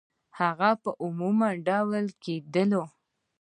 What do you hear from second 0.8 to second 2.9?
په عمودي ډول کیږدئ.